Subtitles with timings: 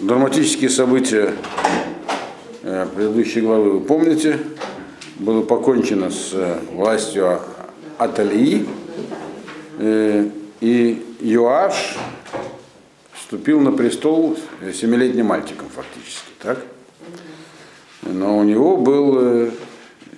[0.00, 1.34] Драматические события
[2.62, 4.38] э, предыдущей главы вы помните.
[5.16, 7.40] Было покончено с э, властью
[7.98, 8.64] Аталии.
[9.80, 10.30] Э,
[10.60, 11.96] и Юаш
[13.12, 14.38] вступил на престол
[14.72, 16.30] семилетним мальчиком фактически.
[16.42, 16.60] Так?
[18.02, 19.50] Но у него был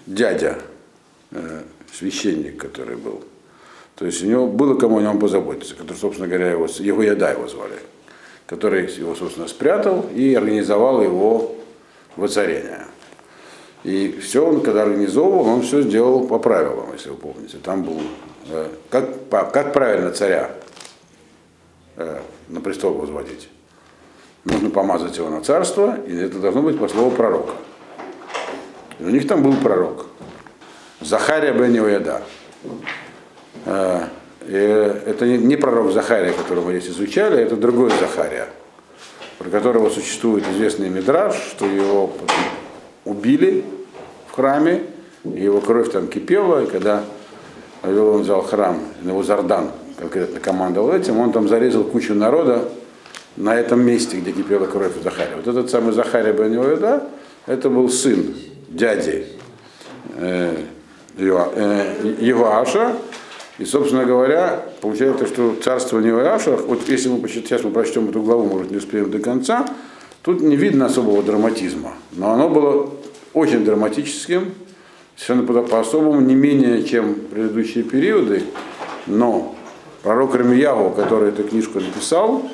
[0.06, 0.58] дядя,
[1.90, 3.24] священник, который был.
[3.94, 7.32] То есть у него было кому о нем позаботиться, который, собственно говоря, его, его яда
[7.32, 7.76] его звали
[8.50, 11.54] который его, собственно, спрятал и организовал его
[12.16, 12.84] воцарение.
[13.84, 17.58] И все он, когда организовывал, он все сделал по правилам, если вы помните.
[17.62, 18.00] Там был,
[18.50, 20.50] э, как, как правильно царя
[21.96, 23.48] э, на престол возводить.
[24.44, 27.52] Нужно помазать его на царство, и это должно быть по слову пророка.
[28.98, 30.06] И у них там был пророк.
[31.00, 32.22] Захария бен Иояда.
[33.64, 34.06] Э,
[34.46, 38.48] это не пророк Захария, которого мы здесь изучали, это другой Захария,
[39.38, 42.12] про которого существует известный мидраж, что его
[43.04, 43.64] убили
[44.28, 44.82] в храме,
[45.24, 47.04] и его кровь там кипела, и когда
[47.82, 52.68] Вавилон взял храм, его Зардан конкретно командовал этим, он там зарезал кучу народа
[53.36, 55.36] на этом месте, где кипела кровь Захария.
[55.36, 57.08] Вот этот самый Захария бен да,
[57.46, 58.34] это был сын
[58.68, 59.26] дяди
[60.16, 60.56] э,
[61.18, 62.96] Евааша,
[63.60, 68.46] и, собственно говоря, получается, что царство Неояша, вот если мы сейчас мы прочтем эту главу,
[68.46, 69.68] может, не успеем до конца,
[70.22, 71.92] тут не видно особого драматизма.
[72.12, 72.88] Но оно было
[73.34, 74.54] очень драматическим,
[75.14, 78.44] совершенно по-особому, не менее, чем предыдущие периоды.
[79.06, 79.54] Но
[80.02, 82.48] пророк Рамиягу, который эту книжку написал,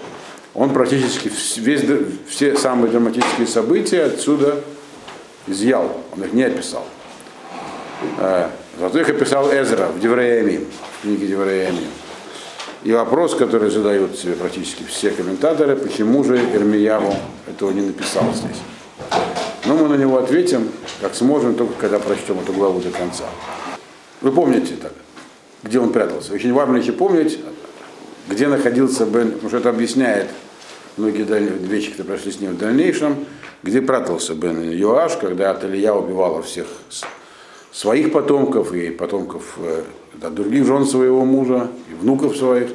[0.54, 1.84] он практически весь,
[2.26, 4.56] все самые драматические события отсюда
[5.46, 6.84] изъял, он их не описал.
[8.78, 10.66] Зато их описал Эзра в Девреямим
[11.00, 11.80] книги Девреями.
[12.84, 17.14] И вопрос, который задают себе практически все комментаторы, почему же Ирмияву
[17.48, 18.58] этого не написал здесь.
[19.64, 20.69] Но мы на него ответим,
[21.00, 23.24] как сможем, только когда прочтем эту главу до конца.
[24.20, 24.93] Вы помните так,
[25.62, 26.34] где он прятался.
[26.34, 27.38] Очень важно еще помнить,
[28.28, 30.28] где находился Бен, потому что это объясняет
[30.98, 33.26] многие вещи, которые прошли с ним в дальнейшем,
[33.62, 36.66] где прятался Бен Йоаш, когда Аталия убивала всех
[37.76, 39.82] своих потомков и потомков э,
[40.14, 42.70] да, других жен своего мужа и внуков своих.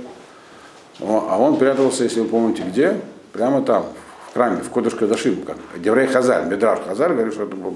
[0.99, 3.01] А он прятался, если вы помните, где?
[3.33, 3.87] Прямо там,
[4.29, 7.75] в храме, в Кодыш Кадашим, как Деврей Хазаль, Медраж Хазаль говорит, что это был,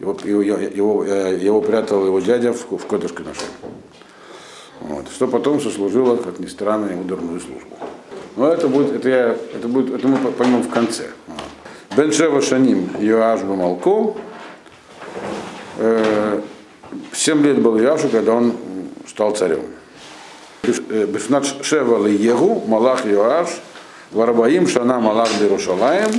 [0.00, 3.48] его, его, его, э, прятал его дядя в, в Кодыш Кадашим.
[4.80, 7.76] Вот, что потом сослужило, как ни странно, ему дурную службу.
[8.36, 11.08] Но это будет, это, я, это, будет, это мы поймем в конце.
[11.94, 14.14] Бен Шева Шаним Йоаш Бамалко.
[15.76, 16.40] Э,
[17.12, 18.54] семь лет был Яшу, когда он
[19.06, 19.62] стал царем.
[20.62, 23.48] Бешнат Шева Егу, Малах Йоаш,
[24.12, 26.10] Варабаим Шана Малах Берушалаем,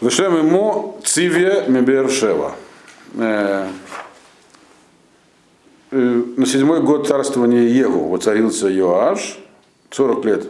[0.00, 2.54] Вешем ему Цивья Мебер Шева.
[3.12, 3.66] На
[6.46, 9.38] седьмой год царствования Егу воцарился Йоаш,
[9.90, 10.46] 40 лет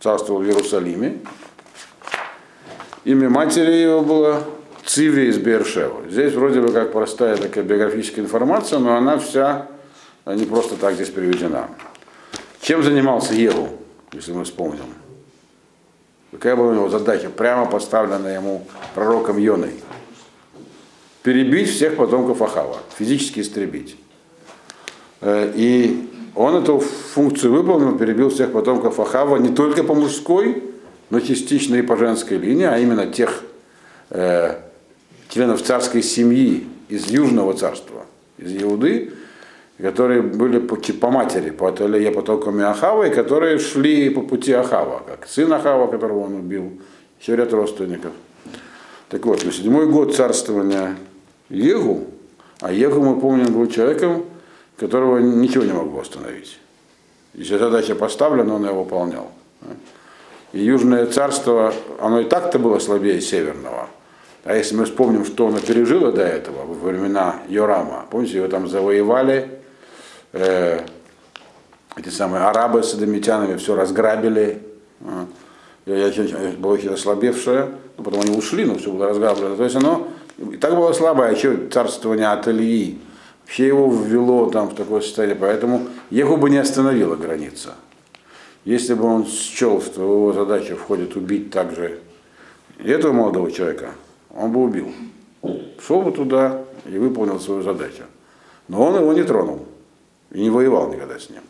[0.00, 1.18] царствовал в Иерусалиме.
[3.04, 4.44] Имя матери его было
[4.88, 6.08] Циви из Бершева.
[6.08, 9.66] Здесь вроде бы как простая такая биографическая информация, но она вся
[10.24, 11.68] не просто так здесь приведена.
[12.62, 13.68] Чем занимался Еву,
[14.12, 14.86] если мы вспомним?
[16.32, 19.72] Какая была у него задача, прямо поставленная ему пророком Йоной?
[21.22, 23.94] Перебить всех потомков Ахава, физически истребить.
[25.20, 30.62] Э, и он эту функцию выполнил, перебил всех потомков Ахава не только по мужской,
[31.10, 33.42] но частично и по женской линии, а именно тех
[34.08, 34.67] э,
[35.28, 38.06] членов царской семьи из Южного царства,
[38.38, 39.12] из Иуды,
[39.80, 45.02] которые были по, по матери, по Аталие потоками Ахава, и которые шли по пути Ахава,
[45.06, 46.72] как сын Ахава, которого он убил,
[47.20, 48.12] еще ряд родственников.
[49.08, 50.96] Так вот, на седьмой год царствования
[51.48, 52.08] Егу,
[52.60, 54.24] а Егу, мы помним, был человеком,
[54.76, 56.58] которого ничего не могло остановить.
[57.34, 59.30] Если задача поставлена, он ее выполнял.
[60.52, 63.88] И Южное царство, оно и так-то было слабее Северного–
[64.44, 68.68] а если мы вспомним, что она пережила до этого, во времена Йорама, помните, его там
[68.68, 69.50] завоевали,
[70.32, 70.80] э,
[71.96, 74.62] эти самые арабы с адамитянами все разграбили,
[75.00, 79.56] э, было очень ослабевшее, но потом они ушли, но все было разграблено.
[79.56, 80.08] То есть оно
[80.38, 82.98] и так было слабое, а еще царствование Аталии,
[83.42, 87.74] вообще его ввело там в такое состояние, поэтому его бы не остановила граница.
[88.64, 92.00] Если бы он счел, что его задача входит убить также
[92.78, 93.92] этого молодого человека,
[94.34, 94.92] он бы убил.
[95.80, 98.04] Шел бы туда и выполнил свою задачу.
[98.68, 99.66] Но он его не тронул
[100.30, 101.42] и не воевал никогда с ним.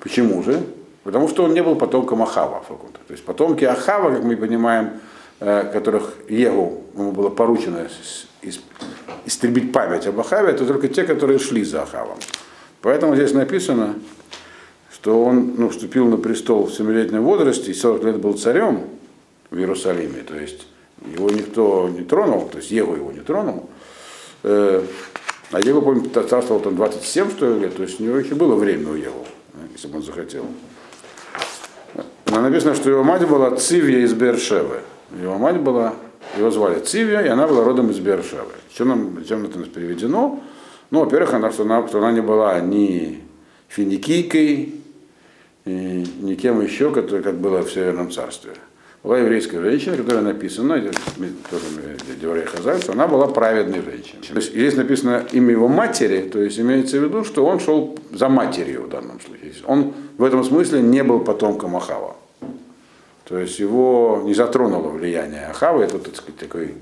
[0.00, 0.62] Почему же?
[1.04, 2.62] Потому что он не был потомком Ахава.
[2.68, 5.00] То есть потомки Ахава, как мы понимаем,
[5.40, 7.86] э, которых Егу ему было поручено
[9.24, 12.18] истребить память об Ахаве, это только те, которые шли за Ахавом.
[12.82, 13.94] Поэтому здесь написано,
[14.92, 18.84] что он ну, вступил на престол в 7-летнем возрасте и 40 лет был царем
[19.50, 20.22] в Иерусалиме.
[20.22, 20.66] То есть
[21.04, 23.68] его никто не тронул, то есть Егу его не тронул.
[24.42, 24.82] Э,
[25.52, 28.90] а Егу, помню, царствовал там 27, что ли, то есть у него еще было время
[28.90, 29.26] у Егу,
[29.72, 30.46] если бы он захотел.
[32.26, 34.80] Но написано, что его мать была Цивья из Бершевы.
[35.20, 35.94] Его мать была,
[36.38, 38.52] его звали Цивья, и она была родом из Бершевы.
[38.72, 40.40] Чем, нам, чем это нас переведено?
[40.90, 43.20] Ну, во-первых, она, что, она, что она не была ни
[43.66, 44.74] финикийкой,
[45.64, 48.52] ни, ни кем еще, который, как было в Северном царстве.
[49.02, 50.78] Была еврейская женщина, которая написана,
[51.50, 51.64] тоже
[52.20, 54.20] Деварей Хазаль, что она была праведной женщиной.
[54.28, 57.98] То есть здесь написано имя его матери, то есть имеется в виду, что он шел
[58.12, 59.52] за матерью в данном случае.
[59.64, 62.16] Он в этом смысле не был потомком Ахава.
[63.24, 66.74] То есть его не затронуло влияние Ахава, это, так сказать, такой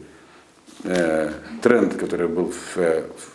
[0.83, 1.31] э,
[1.63, 2.77] тренд, который был в,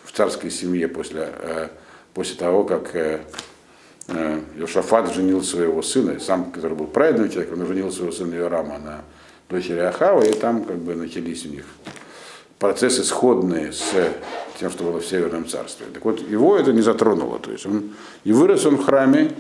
[0.04, 1.68] в царской семье после, э,
[2.14, 3.22] после того, как э,
[4.08, 8.80] э, Йошафат женил своего сына, сам, который был праведным человеком, он женил своего сына Иорама
[8.80, 9.02] на
[9.50, 11.66] дочери Ахава, и там как бы начались у них
[12.60, 13.94] процессы сходные с
[14.60, 15.88] тем, что было в Северном царстве.
[15.94, 17.40] Так вот, его это не затронуло.
[17.40, 17.92] То есть он,
[18.24, 19.34] и вырос он в храме,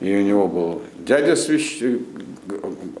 [0.00, 1.82] и у него был дядя свящ...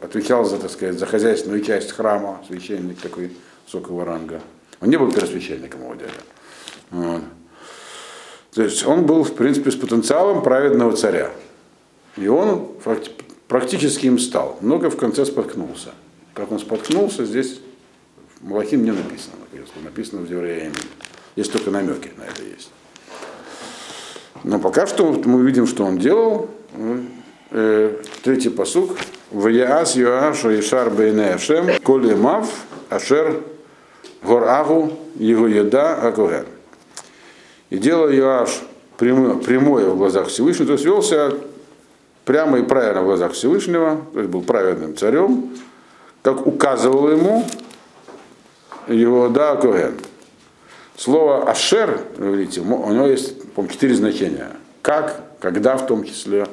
[0.00, 3.30] отвечал за, так сказать, за хозяйственную часть храма, священник такой
[3.66, 4.40] высокого ранга.
[4.80, 6.12] Он не был первосвященником его дядя.
[6.90, 7.22] Вот.
[8.58, 11.30] То есть он был, в принципе, с потенциалом праведного царя.
[12.16, 12.66] И он
[13.46, 14.58] практически им стал.
[14.60, 15.90] Много в конце споткнулся.
[16.34, 17.60] Как он споткнулся, здесь
[18.40, 19.36] Малахим не написано.
[19.84, 20.74] Написано в Девреями.
[21.36, 22.72] Есть только намеки на это есть.
[24.42, 26.50] Но пока что мы видим, что он делал.
[27.52, 28.96] Э, третий посук.
[29.30, 32.50] Ваяас Йоашу Ишар Бейне Ашем, Коли Мав,
[32.90, 33.40] Ашер
[34.20, 36.57] Горагу, Его Еда Акуген.
[37.70, 38.62] И делал Иоаш
[38.96, 41.34] прямое, прямое в глазах Всевышнего, то есть велся
[42.24, 45.50] прямо и правильно в глазах Всевышнего, то есть был праведным царем,
[46.22, 47.44] как указывал ему
[48.88, 49.94] его да Коэн.
[50.96, 54.50] Слово Ашер, видите, у него есть, по четыре значения.
[54.82, 56.46] Как, когда в том числе.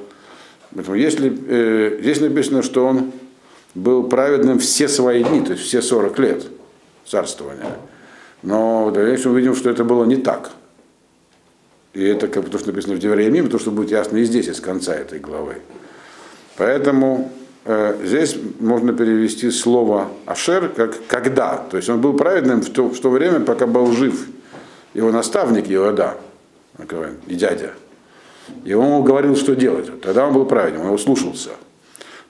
[0.73, 3.11] Поэтому если э, здесь написано, что он
[3.73, 6.47] был праведным все свои дни, то есть все 40 лет
[7.07, 7.77] царствования.
[8.43, 10.51] Но в дальнейшем мы видим, что это было не так.
[11.95, 14.59] И это как то, что написано в Девреямим, то, что будет ясно и здесь, из
[14.59, 15.55] конца этой главы.
[16.57, 17.31] Поэтому
[17.63, 21.55] э, здесь можно перевести слово Ашер как когда.
[21.55, 24.27] То есть он был праведным в то, в то время, пока был жив
[24.93, 26.17] его наставник Иода,
[27.27, 27.71] и дядя.
[28.65, 30.01] И он ему говорил, что делать.
[30.01, 31.51] Тогда он был праведным, он его слушался.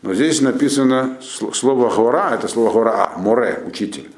[0.04, 4.12] Но здесь написано слово гора, это слово гора, а, море, учитель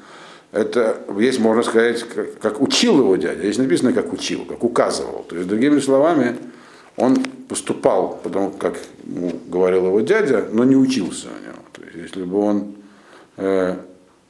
[0.52, 3.40] это есть, можно сказать, как, как учил его дядя.
[3.40, 5.24] Здесь написано, как учил, как указывал.
[5.28, 6.36] То есть, другими словами,
[6.96, 7.16] он
[7.48, 11.62] поступал, потому как ему говорил его дядя, но не учился у него.
[11.72, 12.74] То есть, если бы он
[13.36, 13.76] э,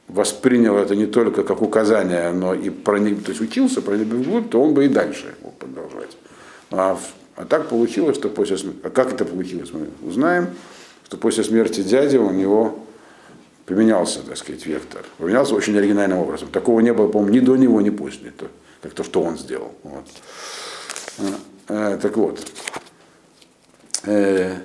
[0.09, 4.61] воспринял это не только как указание, но и проник, то есть учился, проник вглубь, то
[4.61, 6.17] он бы и дальше мог продолжать.
[6.71, 6.99] А,
[7.35, 10.49] а так получилось, что после смерти, а как это получилось, мы узнаем,
[11.05, 12.79] что после смерти дяди у него
[13.69, 15.05] поменялся, так сказать, вектор.
[15.19, 16.49] Поменялся очень оригинальным образом.
[16.49, 18.31] Такого не было, по-моему, ни до него, ни после.
[18.31, 18.47] То,
[18.81, 19.75] как то, что он сделал.
[19.83, 20.05] Вот.
[21.67, 22.39] Э, так вот.
[24.05, 24.55] Э,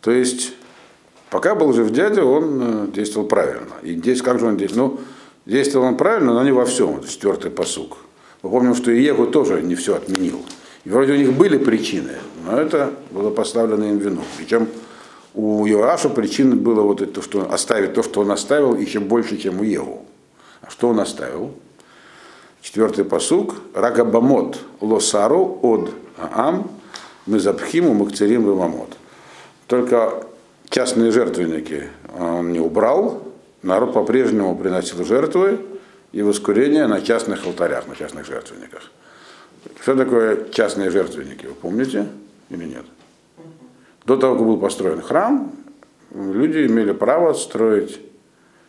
[0.00, 0.54] то есть,
[1.28, 3.74] пока был жив дядя, он э, действовал правильно.
[3.82, 4.90] И здесь, как же он действовал?
[4.90, 5.00] Ну,
[5.44, 6.98] действовал он правильно, но не во всем.
[6.98, 7.96] Это четвертый посук.
[8.42, 10.40] Мы помним, что Иегу тоже не все отменил.
[10.84, 12.12] И вроде у них были причины,
[12.46, 14.22] но это было поставлено им вину.
[14.38, 14.68] Причем
[15.34, 19.60] у Иоаша причина была вот это, что оставить то, что он оставил, еще больше, чем
[19.60, 20.04] у Еву.
[20.60, 21.54] А что он оставил?
[22.62, 23.54] Четвертый посук.
[23.74, 26.70] Рагабамот лосару от Аам
[27.26, 28.96] мы запхиму макцерим вамамот.
[29.66, 30.24] Только
[30.68, 33.22] частные жертвенники он не убрал,
[33.62, 35.60] народ по-прежнему приносил жертвы
[36.12, 38.90] и воскурение на частных алтарях, на частных жертвенниках.
[39.80, 42.06] Что такое частные жертвенники, вы помните
[42.48, 42.84] или нет?
[44.04, 45.52] До того, как был построен храм,
[46.14, 48.00] люди имели право строить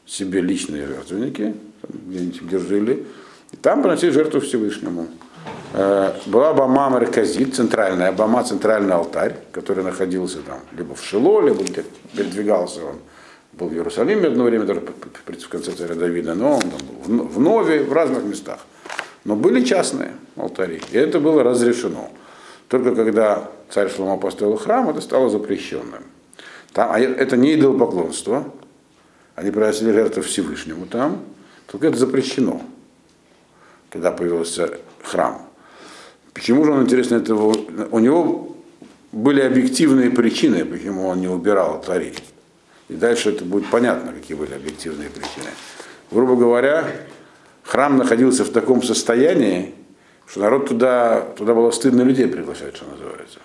[0.06, 1.56] себе личные жертвенники,
[1.88, 3.06] где-нибудь где жили,
[3.52, 5.08] и там приносить жертву Всевышнему.
[5.74, 11.64] Э, была Бама Мерказит, центральная Бама, центральный алтарь, который находился там либо в Шило, либо
[11.64, 11.86] где
[12.16, 12.96] передвигался он.
[13.54, 17.40] Был в Иерусалиме одно время, даже в конце царя Давида, но он там был в
[17.40, 18.60] Нове, в разных местах.
[19.24, 22.10] Но были частные алтари, и это было разрешено.
[22.72, 26.06] Только когда царь Шломо построил храм, это стало запрещенным.
[26.72, 28.50] Там, а это не идолопоклонство.
[29.36, 31.20] Они приносили жертву Всевышнему там.
[31.70, 32.62] Только это запрещено,
[33.90, 35.42] когда появился храм.
[36.34, 37.54] Почему же он, интересно, этого...
[37.92, 38.56] У него
[39.12, 42.14] были объективные причины, почему он не убирал алтари.
[42.88, 45.50] И дальше это будет понятно, какие были объективные причины.
[46.10, 46.88] Грубо говоря,
[47.64, 49.76] храм находился в таком состоянии,
[50.32, 53.40] что народ туда, туда было стыдно людей приглашать, что называется.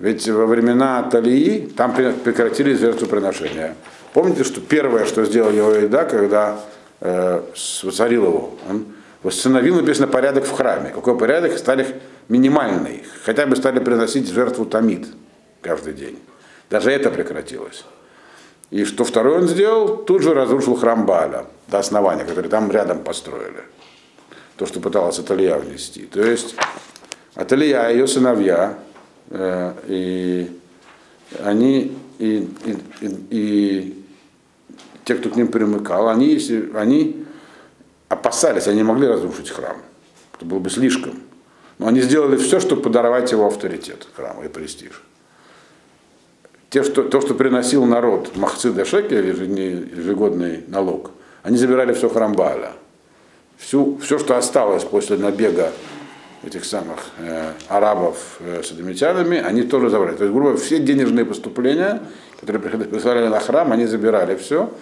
[0.00, 3.76] Ведь во времена Талии там прекратили жертвоприношения.
[4.12, 6.60] Помните, что первое, что сделал Иоида, когда
[7.00, 7.42] э,
[7.84, 8.86] воцарил его, он
[9.22, 10.90] восстановил, написано, порядок в храме.
[10.90, 11.56] Какой порядок?
[11.56, 11.86] Стали
[12.28, 13.04] минимальный.
[13.24, 15.06] Хотя бы стали приносить жертву тамид
[15.60, 16.18] каждый день.
[16.68, 17.84] Даже это прекратилось.
[18.70, 19.98] И что второй он сделал?
[19.98, 23.62] Тут же разрушил храм Бааля до основания, который там рядом построили.
[24.60, 26.02] То, что пыталась Аталия внести.
[26.02, 26.54] То есть
[27.34, 28.78] Аталия, ее сыновья,
[29.30, 30.60] э, и
[31.42, 34.04] они, и, и, и, и
[35.06, 36.38] те, кто к ним примыкал, они,
[36.74, 37.24] они
[38.10, 39.78] опасались, они не могли разрушить храм.
[40.36, 41.14] Это было бы слишком.
[41.78, 45.02] Но они сделали все, чтобы подорвать его авторитет храма и престиж
[46.68, 51.12] те, что, то, что приносил народ Махцы Дашекель, ежегодный налог,
[51.42, 52.72] они забирали все храм Бааля.
[53.60, 55.70] Всю, все, что осталось после набега
[56.46, 60.16] этих самых э, арабов э, с адамитянами, они тоже забрали.
[60.16, 62.00] То есть, грубо говоря, все денежные поступления,
[62.40, 64.72] которые присылали на храм, они забирали все.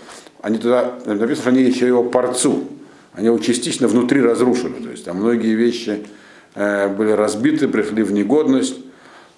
[0.40, 2.68] Они туда, написано, что они еще его порцу,
[3.14, 4.74] они его частично внутри разрушили.
[4.74, 6.06] То есть там многие вещи
[6.54, 8.76] э, были разбиты, пришли в негодность.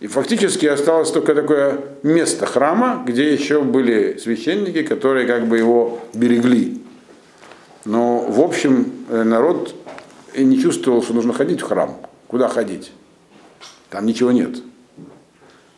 [0.01, 6.01] И фактически осталось только такое место храма, где еще были священники, которые как бы его
[6.13, 6.80] берегли.
[7.85, 9.75] Но в общем э, народ
[10.37, 11.97] не чувствовал, что нужно ходить в храм.
[12.27, 12.93] Куда ходить?
[13.89, 14.63] Там ничего нет.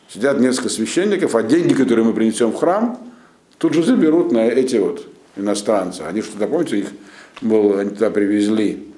[0.09, 2.99] Сидят несколько священников, а деньги, которые мы принесем в храм,
[3.57, 6.01] тут же заберут на эти вот иностранцы.
[6.01, 6.87] Они что-то, помните, их
[7.41, 8.93] был, они туда привезли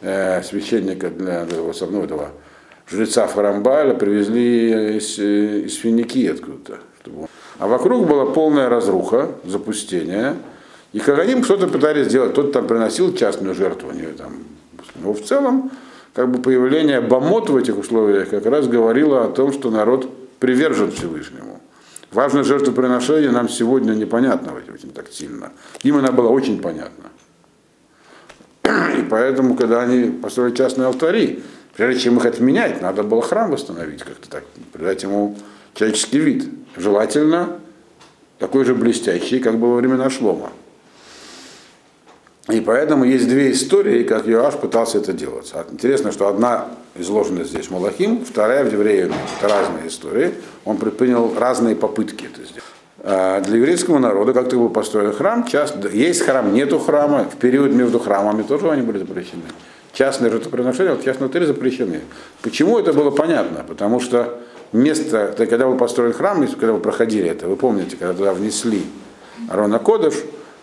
[0.00, 2.32] э, священника для этого, ну, этого
[2.90, 6.78] жреца Фарамбаля привезли из, из Финики откуда-то.
[7.58, 10.36] А вокруг была полная разруха, запустение.
[10.92, 12.34] И Каганим что-то пытались сделать.
[12.34, 13.90] Тот там приносил частную жертву.
[13.90, 14.34] Они, там.
[14.96, 15.70] Но в целом,
[16.14, 20.90] как бы появление Бамот в этих условиях как раз говорило о том, что народ привержен
[20.92, 21.60] Всевышнему.
[22.12, 25.52] Важность жертвоприношения нам сегодня непонятна очень так сильно.
[25.82, 27.10] Им она была очень понятна.
[28.64, 31.42] И поэтому, когда они построили частные алтари,
[31.76, 35.36] Прежде чем их отменять, надо было храм восстановить как-то так, придать ему
[35.74, 36.48] человеческий вид.
[36.74, 37.58] Желательно
[38.38, 40.52] такой же блестящий, как бы во времена Шлома.
[42.48, 45.52] И поэтому есть две истории, как Иоаш пытался это делать.
[45.72, 49.10] Интересно, что одна изложена здесь Малахим, вторая в Евреях.
[49.38, 50.34] Это разные истории.
[50.64, 52.64] Он предпринял разные попытки это сделать.
[53.00, 57.36] А для еврейского народа, как ты был построен храм, часто есть храм, нету храма, в
[57.36, 59.42] период между храмами тоже они были запрещены
[59.96, 62.02] частные жертвоприношения, вот частные алтари запрещены.
[62.42, 63.64] Почему это было понятно?
[63.66, 64.38] Потому что
[64.72, 68.82] место, когда был построен храм, когда вы проходили это, вы помните, когда туда внесли
[69.48, 70.14] Арона Кодыш,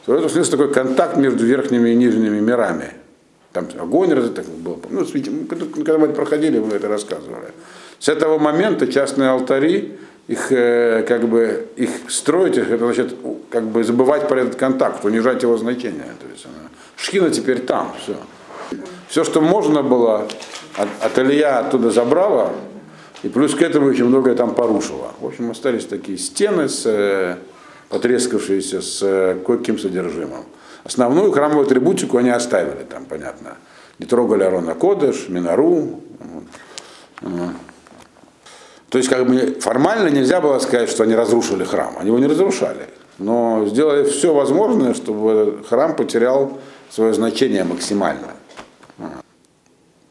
[0.06, 2.94] то это снялся такой контакт между верхними и нижними мирами.
[3.54, 4.82] Там огонь так был.
[4.90, 5.06] Ну,
[5.76, 7.54] когда мы это проходили, вы это рассказывали.
[8.00, 13.16] С этого момента частные алтари, их э, как бы их строить, это значит
[13.50, 16.12] как бы забывать про этот контакт, унижать его значение.
[16.20, 18.16] То есть она, шхина теперь там, все.
[19.08, 20.28] Все, что можно было,
[20.76, 22.52] от, от Илья оттуда забрала,
[23.22, 25.12] и плюс к этому очень многое там порушила.
[25.20, 27.38] В общем, остались такие стены, с, э,
[27.94, 30.46] потрескавшиеся с э, кое-каким содержимым.
[30.84, 33.58] Основную храмовую атрибутику они оставили там, понятно.
[34.00, 36.02] Не трогали Арона Кодыш, Минару.
[38.90, 41.96] То есть, как бы формально нельзя было сказать, что они разрушили храм.
[42.00, 42.90] Они его не разрушали.
[43.20, 46.58] Но сделали все возможное, чтобы храм потерял
[46.90, 48.30] свое значение максимально.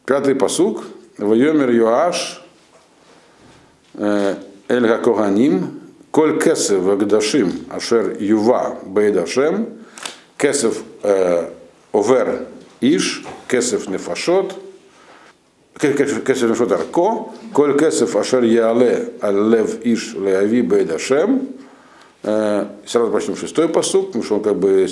[0.05, 0.83] Пятый посук.
[1.17, 2.43] Вайомер Йоаш
[3.95, 4.35] э,
[4.69, 5.82] Эль Гакоганим
[6.13, 9.67] Коль Кесев Вагдашим Ашер Юва Бейдашем
[10.37, 11.49] Кесев э,
[11.91, 12.45] Овер
[12.81, 14.53] Иш Кесев Нефашот
[15.79, 21.47] Кесев Нефашот Арко Коль Кесев Ашер Яле Аллев Иш Леави Бейдашем
[22.21, 24.87] э, Сразу почнем шестой посук, потому что он как бы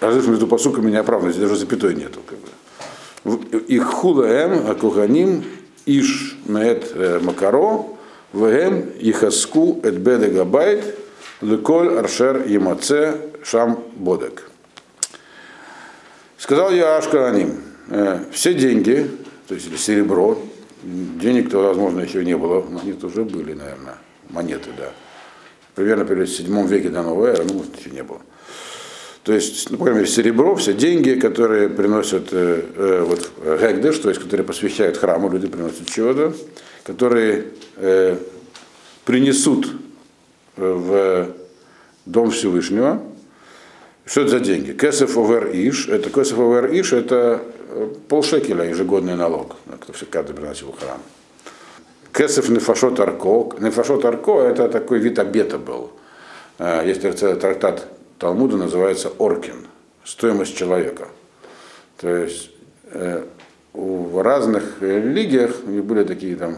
[0.00, 2.20] разрыв между посуками неоправданный, здесь даже запятой нету.
[2.24, 5.42] Как бы их хулаем, акуханим,
[5.86, 7.97] иш меет э, макаро,
[8.32, 10.84] вегем ихаску эт беде габайт,
[11.40, 14.50] леколь аршер емаце шам бодек.
[16.36, 19.10] Сказал я Ашкараним, э, все деньги,
[19.48, 20.38] то есть серебро,
[20.82, 23.96] денег-то, возможно, еще не было, но они уже были, наверное,
[24.30, 24.92] монеты, да.
[25.74, 28.20] примерно при 7 веке до новой эры, ну, может, еще не было.
[29.24, 33.98] То есть, ну, по крайней мере, серебро, все деньги, которые приносят э, э, вот, гэгдеш,
[33.98, 36.34] то есть, которые посвящают храму, люди приносят чего-то,
[36.88, 37.44] которые
[37.76, 38.16] э,
[39.04, 39.68] принесут
[40.56, 41.28] э, в
[42.06, 43.02] Дом Всевышнего.
[44.06, 44.72] Что это за деньги?
[44.72, 50.72] Кесов овер иш, это кесов овер иш, это э, полшекеля ежегодный налог, кто каждый приносил
[50.72, 51.02] в храм.
[52.10, 53.54] Кесов нефашот арко.
[53.60, 55.90] Нефашот арко это такой вид обета был.
[56.58, 57.86] Э, есть трактат
[58.18, 59.66] Талмуда, называется Оркин.
[60.04, 61.08] Стоимость человека.
[61.98, 62.50] То есть
[63.78, 66.56] в разных религиях были такие там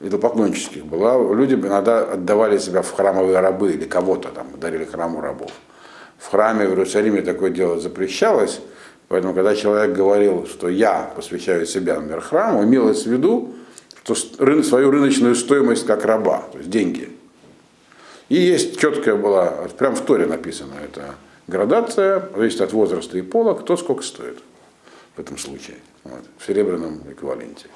[0.00, 5.52] идолопоклоннических была, люди иногда отдавали себя в храмовые рабы или кого-то там, дарили храму рабов.
[6.18, 8.60] В храме в Иерусалиме такое дело запрещалось,
[9.08, 13.52] поэтому когда человек говорил, что я посвящаю себя, например, храму, имелось в виду,
[14.02, 17.10] что свою рыночную стоимость как раба, то есть деньги.
[18.30, 21.16] И есть четкая была, прям в Торе написано, это
[21.48, 24.38] градация, зависит от возраста и пола, кто сколько стоит
[25.16, 27.66] в этом случае, вот, в серебряном эквиваленте.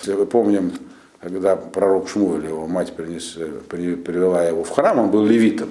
[0.00, 0.72] Если вы помним,
[1.20, 3.34] когда пророк Шмуэль, его мать принес,
[3.68, 5.70] привела его в храм, он был левитом.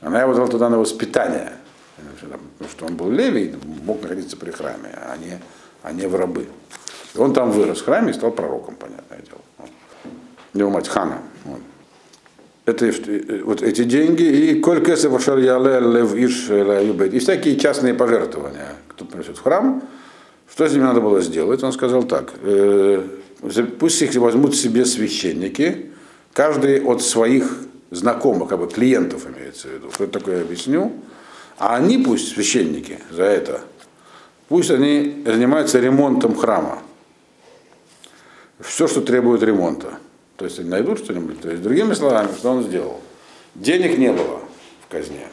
[0.00, 1.52] Она его взяла туда на воспитание,
[2.58, 3.54] потому что он был левий,
[3.84, 5.40] мог находиться при храме, а не,
[5.82, 6.48] а не в рабы.
[7.14, 9.68] И он там вырос в храме и стал пророком, понятное дело.
[10.54, 11.18] Его мать Хана.
[11.44, 11.60] Вот.
[12.64, 12.92] Это
[13.44, 19.42] вот эти деньги и коль кесев лев иш и всякие частные пожертвования, кто приносит в
[19.42, 19.82] храм,
[20.52, 21.62] что с ними надо было сделать?
[21.62, 23.02] Он сказал так, э,
[23.78, 25.86] пусть их возьмут себе священники,
[26.34, 27.56] каждый от своих
[27.90, 29.90] знакомых, как бы клиентов имеется в виду.
[29.90, 30.92] Что это такое, я объясню.
[31.58, 33.62] А они пусть, священники, за это,
[34.48, 36.82] пусть они занимаются ремонтом храма.
[38.60, 39.98] Все, что требует ремонта.
[40.36, 41.40] То есть они найдут что-нибудь.
[41.40, 43.00] То есть, другими словами, что он сделал?
[43.54, 44.40] Денег не было
[44.86, 45.28] в казне.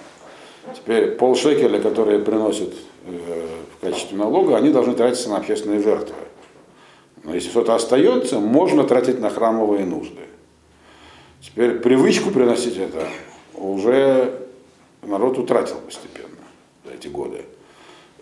[0.76, 2.74] Теперь полшекеля, которые приносят
[3.06, 6.16] в качестве налога, они должны тратиться на общественные жертвы.
[7.24, 10.22] Но если что-то остается, можно тратить на храмовые нужды.
[11.42, 13.08] Теперь привычку приносить это
[13.56, 14.48] уже
[15.02, 16.30] народ утратил постепенно
[16.86, 17.46] за эти годы.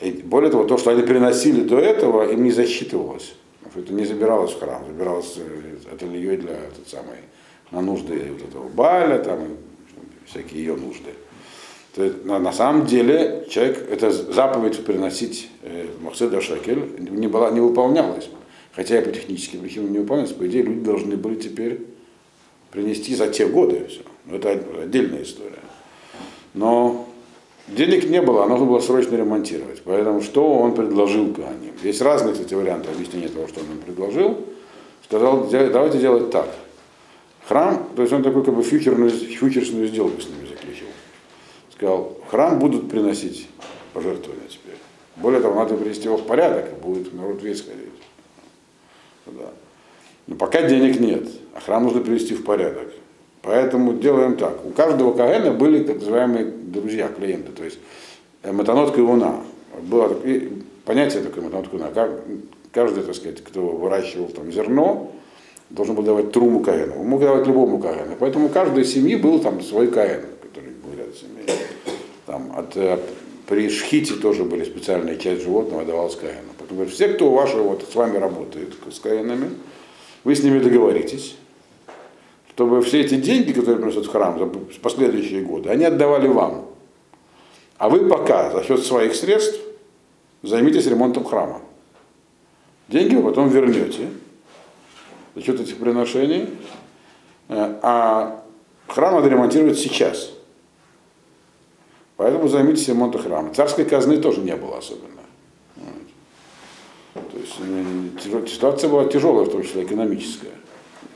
[0.02, 3.34] И более того, то, что они приносили до этого, им не засчитывалось.
[3.60, 7.18] Потому что это не забиралось в храм, забиралось э, это ильей для этот самой,
[7.72, 9.40] на нужды вот этого Баля, там,
[10.26, 11.13] всякие ее нужды.
[11.98, 17.50] То есть, на, на самом деле человек, это заповедь приносить э, Махседа Шакель не, была,
[17.50, 18.30] не выполнялась.
[18.74, 21.88] Хотя и по техническим причинам не выполнялось, по идее, люди должны были теперь
[22.70, 24.02] принести за те годы все.
[24.28, 25.58] Но это отдельная история.
[26.54, 27.10] Но
[27.68, 29.82] денег не было, а нужно было срочно ремонтировать.
[29.84, 31.74] Поэтому что он предложил Кааним?
[31.82, 34.38] Есть разные, кстати, варианты объяснения того, что он им предложил.
[35.04, 36.48] Сказал, давайте делать так.
[37.48, 40.47] Храм, то есть он такой как бы фьючерную, фьючерсную сделку с ними
[41.78, 43.48] Сказал, храм будут приносить
[43.94, 44.78] пожертвования теперь.
[45.16, 47.94] Более того, надо привести его в порядок, и будет народ весь ходить.
[49.28, 49.52] Да.
[50.26, 52.88] Но пока денег нет, а храм нужно привести в порядок.
[53.44, 54.66] Поэтому делаем так.
[54.66, 57.78] У каждого Каэна были так называемые друзья, клиенты, то есть
[58.44, 59.42] матанотка и луна.
[59.84, 60.18] Было
[60.84, 61.92] понятие такое матанотка и луна.
[62.72, 65.12] Каждый, так сказать, кто выращивал там зерно,
[65.70, 67.00] должен был давать труму Каэну.
[67.02, 68.16] Он мог давать любому Каэну.
[68.20, 71.37] Поэтому у каждой семьи был там свой Каэн, который был рядом с семьей.
[72.26, 73.00] Там, от, э,
[73.48, 76.50] при шхите тоже были специальная часть животного давалась Каэну.
[76.60, 79.52] Поэтому все, кто вашего вот, с вами работает, с Каэнами,
[80.24, 81.38] вы с ними договоритесь,
[82.50, 86.66] чтобы все эти деньги, которые приносят в храм за последующие годы, они отдавали вам.
[87.78, 89.60] А вы пока за счет своих средств
[90.44, 91.62] займитесь ремонтом храма.
[92.88, 94.08] Деньги вы потом вернете
[95.36, 96.50] за счет этих приношений,
[97.50, 98.44] э, а
[98.88, 100.37] храм надо ремонтировать сейчас.
[102.17, 103.53] Поэтому займитесь ремонтом храма.
[103.53, 105.17] Царской казны тоже не было особенно.
[107.13, 110.51] То есть э, ситуация была тяжелая, в том числе экономическая.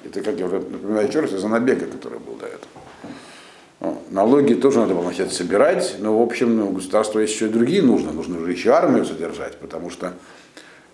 [0.03, 3.97] Это, как я уже напоминаю еще раз, из-за набега, который был до этого.
[4.11, 6.79] Налоги тоже надо было начать собирать, но, в общем, ну,
[7.19, 8.11] есть еще и другие нужно.
[8.11, 10.13] Нужно же еще армию содержать, потому что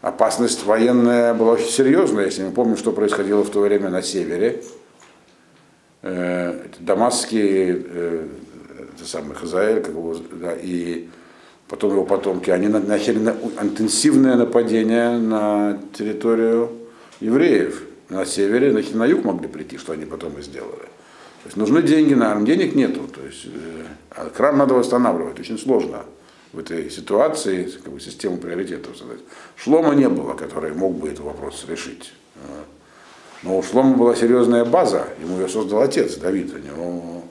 [0.01, 2.25] опасность военная была очень серьезная.
[2.25, 4.63] Если мы помним, что происходило в то время на севере,
[6.01, 8.27] э, Дамасский, э,
[8.97, 11.07] это самый Хазаэль, как его, да, и
[11.67, 13.17] потом его потомки, они начали
[13.61, 16.71] интенсивное нападение на территорию
[17.19, 20.87] евреев на севере, значит, на юг могли прийти, что они потом и сделали.
[21.43, 23.01] То есть нужны деньги на армию, денег нету.
[23.13, 26.03] То есть, э, а храм надо восстанавливать, очень сложно
[26.53, 29.19] в этой ситуации как бы, систему приоритетов задать.
[29.55, 32.13] Шлома не было, который мог бы этот вопрос решить.
[32.37, 32.63] А,
[33.43, 36.53] но у Шлома была серьезная база, ему ее создал отец Давид.
[36.53, 37.23] У него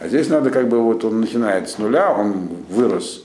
[0.00, 3.22] А здесь надо как бы вот он начинает с нуля, он вырос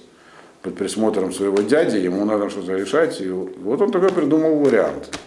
[0.61, 3.21] под присмотром своего дяди, ему надо что-то решать.
[3.21, 5.17] И вот он такой придумал вариант.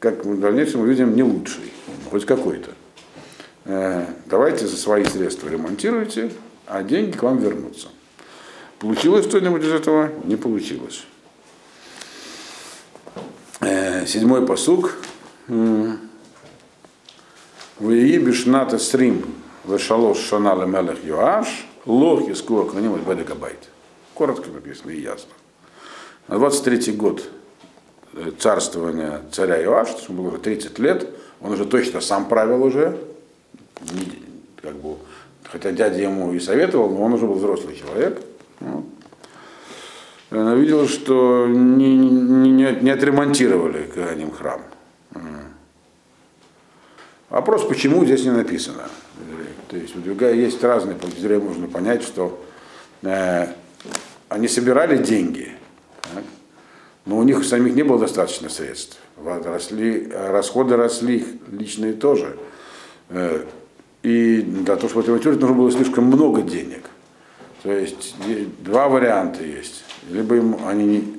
[0.00, 1.72] Как в дальнейшем мы видим, не лучший,
[2.10, 2.72] хоть какой-то.
[3.64, 6.30] Э, давайте за свои средства ремонтируйте,
[6.66, 7.88] а деньги к вам вернутся.
[8.78, 10.10] Получилось что-нибудь из этого?
[10.24, 11.06] Не получилось.
[13.60, 14.98] Э, седьмой посук.
[15.48, 15.96] Вии
[18.18, 19.24] бишната срим
[19.66, 23.68] вешалош шана мелех Йоаш, лох искуа клоним бедекабайт.
[24.14, 25.30] Коротко написано и ясно.
[26.28, 27.22] На 23-й год
[28.14, 31.08] э, царствования царя Иоаш, ему было уже 30 лет,
[31.40, 32.98] он уже точно сам правил уже,
[34.62, 34.96] как бы,
[35.44, 38.20] хотя дядя ему и советовал, но он уже был взрослый человек.
[38.60, 38.84] Вот.
[40.30, 44.62] Она видела, что не, не, не отремонтировали ним храм.
[47.28, 48.88] Вопрос, почему здесь не написано.
[49.68, 52.44] То есть есть разные точки можно понять, что
[53.02, 53.46] э,
[54.28, 55.52] они собирали деньги,
[56.14, 56.24] так,
[57.04, 58.98] но у них самих не было достаточно средств.
[59.24, 62.36] Росли, расходы росли, личные тоже.
[63.08, 63.44] Э,
[64.02, 66.84] и для того, чтобы отремонтировать, нужно было слишком много денег.
[67.62, 68.14] То есть
[68.60, 69.84] два варианта есть.
[70.10, 71.16] Либо им они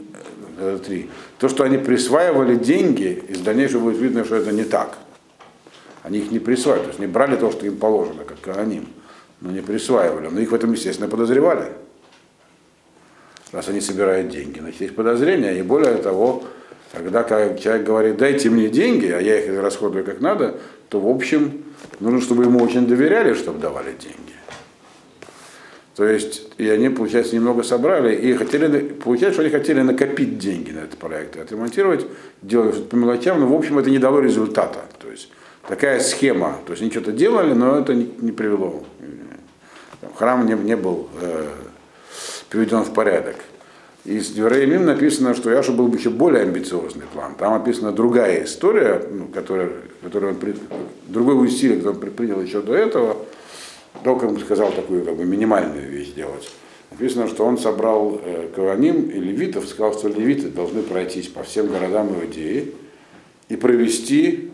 [0.57, 1.09] э, три.
[1.39, 4.97] То, что они присваивали деньги, из дальнейшего будет видно, что это не так.
[6.07, 8.81] Они их не присваивали, то есть не брали то, что им положено, как они,
[9.41, 10.29] но не присваивали.
[10.29, 11.65] Но их в этом, естественно, подозревали.
[13.51, 14.59] Раз они собирают деньги.
[14.59, 16.45] Значит, есть подозрения, и более того,
[16.93, 20.55] когда человек говорит, дайте мне деньги, а я их расходую как надо,
[20.87, 21.65] то, в общем,
[21.99, 24.33] нужно, чтобы ему очень доверяли, чтобы давали деньги.
[25.97, 30.71] То есть, и они, получается, немного собрали, и хотели, получается, что они хотели накопить деньги
[30.71, 32.05] на этот проект, отремонтировать,
[32.41, 34.79] делать по мелочам, но, в общем, это не дало результата.
[34.99, 35.29] То есть,
[35.67, 38.83] такая схема, то есть, они что-то делали, но это не, не привело.
[40.15, 41.47] Храм не, не был э,
[42.49, 43.35] приведен в порядок.
[44.05, 47.35] Из Двереемим написано, что Яшу был бы еще более амбициозный план.
[47.35, 49.69] Там описана другая история, ну, которая,
[50.01, 50.55] которую он,
[51.07, 53.17] другое усилие, которое он предпринял еще до этого,
[54.03, 56.49] только он сказал такую как бы, минимальную вещь делать.
[56.91, 61.67] Написано, что он собрал э, Каваним и левитов, сказал, что левиты должны пройтись по всем
[61.67, 62.73] городам Иудеи
[63.49, 64.46] и провести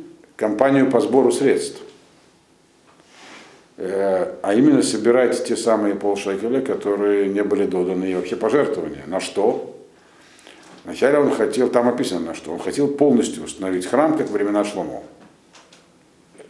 [0.44, 1.82] кампанию по сбору средств.
[3.78, 9.04] Э, а именно собирать те самые полшекеля, которые не были доданы и вообще пожертвования.
[9.08, 9.74] На что?
[10.84, 15.02] Вначале он хотел, там описано на что, он хотел полностью установить храм, как времена Шломо.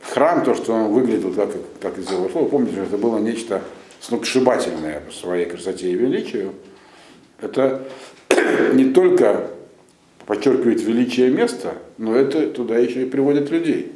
[0.02, 3.62] Храм, то, что он выглядел так, как из его слова, помните, это было нечто
[4.02, 6.54] сногсшибательное по своей красоте и величию.
[7.40, 7.84] Это
[8.74, 9.52] не только
[10.26, 13.94] подчеркивает величие места, но это туда еще и приводит людей.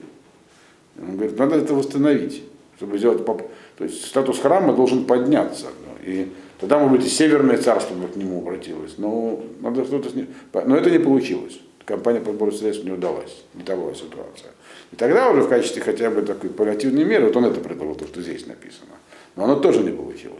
[0.99, 2.43] Он говорит, надо это восстановить
[2.77, 5.67] чтобы сделать, то есть статус храма должен подняться.
[6.03, 8.95] И тогда, может быть, и Северное царство к нему обратилось.
[8.97, 10.27] Но, надо что-то с ним...
[10.53, 11.60] но это не получилось.
[11.86, 13.43] Компания по сбору средств не удалась.
[13.55, 14.51] Не того ситуация.
[14.91, 18.05] И тогда уже в качестве хотя бы такой паллиативной меры, вот он это предложил, то,
[18.05, 18.91] что здесь написано.
[19.36, 20.38] Но оно тоже не получилось.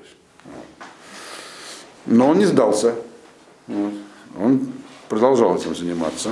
[2.06, 2.96] Но он не сдался.
[4.40, 4.68] Он
[5.10, 6.30] продолжал этим заниматься.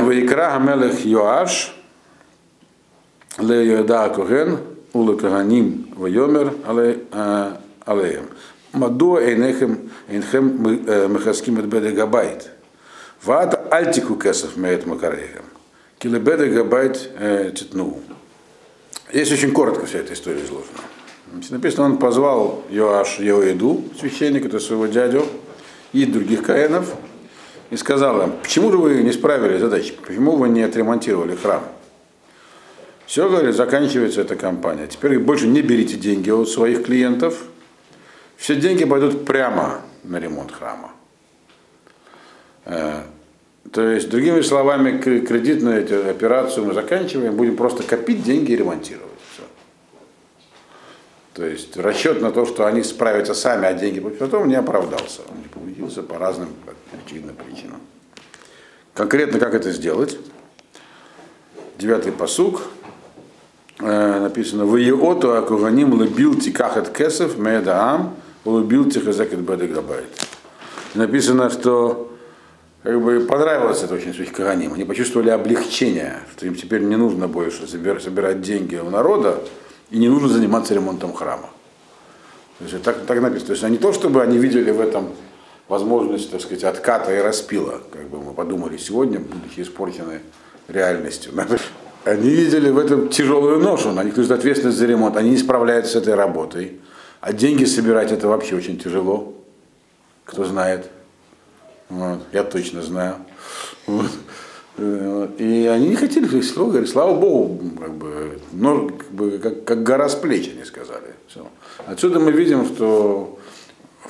[0.00, 1.74] Вайкра Гамелех Йоаш,
[3.38, 4.58] Ле Йода Коген,
[4.92, 6.54] Ула Каганим Вайомер,
[7.84, 8.26] Алеем.
[8.72, 12.50] Мадуа Эйнехем Эйнхем Мехаским Эдбеде Габайт.
[13.22, 15.44] Ваат Альтику Кесов Меет Макарехем.
[15.98, 17.10] Килебеде Габайт
[17.54, 18.00] Титну.
[19.10, 20.78] Здесь очень коротко вся эта история изложена.
[21.50, 25.26] Написано, он позвал Йоаш Йоиду, священника, это своего дядю,
[25.92, 26.94] и других каенов,
[27.70, 31.62] и сказал им, почему же вы не справили задачи, почему вы не отремонтировали храм?
[33.06, 34.88] Все, говорит, заканчивается эта кампания.
[34.88, 37.44] Теперь больше не берите деньги от своих клиентов.
[38.36, 40.90] Все деньги пойдут прямо на ремонт храма.
[42.64, 43.02] Э,
[43.72, 49.06] то есть, другими словами, кредитную эту операцию мы заканчиваем, будем просто копить деньги и ремонтировать.
[49.32, 49.42] Все.
[51.34, 55.22] То есть расчет на то, что они справятся сами, а деньги потом не оправдался.
[55.30, 56.48] Он не победился по разным
[57.04, 57.80] очевидным причинам.
[58.94, 60.18] Конкретно как это сделать?
[61.78, 62.62] Девятый посук
[63.78, 70.08] написано в Еоту Акуганим лыбил тикахат кесов медаам улыбил тихазакет бадагабайт.
[70.94, 72.16] Написано, что
[72.82, 74.72] как бы понравилось это очень своих Каганим.
[74.72, 79.42] Они почувствовали облегчение, что им теперь не нужно больше собирать деньги у народа
[79.90, 81.50] и не нужно заниматься ремонтом храма.
[82.58, 83.48] То есть так, так написано.
[83.48, 85.10] То есть не то, чтобы они видели в этом
[85.68, 90.20] возможность, так сказать, отката и распила, как бы мы подумали сегодня, будучи испорчены
[90.68, 91.32] реальностью.
[92.04, 95.92] они видели в этом тяжелую ношу, на них нужна ответственность за ремонт, они не справляются
[95.92, 96.80] с этой работой.
[97.20, 99.34] А деньги собирать это вообще очень тяжело.
[100.24, 100.90] Кто знает.
[101.88, 102.20] Вот.
[102.32, 103.16] Я точно знаю.
[103.86, 104.10] Вот.
[104.76, 109.64] И они не хотели своих слов, говорили, слава Богу, как бы, но, как, бы, как,
[109.64, 111.14] как гора с плеч, они сказали.
[111.28, 111.46] Все.
[111.86, 113.35] Отсюда мы видим, что